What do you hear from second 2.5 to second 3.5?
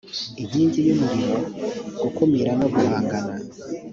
no guhangana